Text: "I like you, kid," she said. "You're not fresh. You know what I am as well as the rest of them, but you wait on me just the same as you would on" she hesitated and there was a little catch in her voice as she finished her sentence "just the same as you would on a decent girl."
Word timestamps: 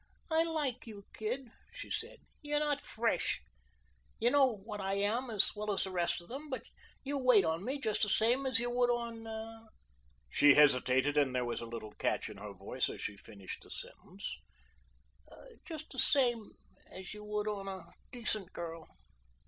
"I 0.31 0.41
like 0.41 0.87
you, 0.87 1.05
kid," 1.13 1.51
she 1.71 1.91
said. 1.91 2.21
"You're 2.41 2.57
not 2.57 2.81
fresh. 2.81 3.39
You 4.19 4.31
know 4.31 4.47
what 4.47 4.81
I 4.81 4.95
am 4.95 5.29
as 5.29 5.55
well 5.55 5.71
as 5.71 5.83
the 5.83 5.91
rest 5.91 6.23
of 6.23 6.27
them, 6.27 6.49
but 6.49 6.63
you 7.03 7.19
wait 7.19 7.45
on 7.45 7.63
me 7.63 7.79
just 7.79 8.01
the 8.01 8.09
same 8.09 8.47
as 8.47 8.59
you 8.59 8.71
would 8.71 8.89
on" 8.89 9.67
she 10.27 10.55
hesitated 10.55 11.19
and 11.19 11.35
there 11.35 11.45
was 11.45 11.61
a 11.61 11.67
little 11.67 11.91
catch 11.99 12.29
in 12.31 12.37
her 12.37 12.51
voice 12.53 12.89
as 12.89 12.99
she 12.99 13.15
finished 13.15 13.63
her 13.63 13.69
sentence 13.69 14.39
"just 15.65 15.91
the 15.91 15.99
same 15.99 16.49
as 16.91 17.13
you 17.13 17.23
would 17.23 17.47
on 17.47 17.67
a 17.67 17.85
decent 18.11 18.51
girl." 18.53 18.87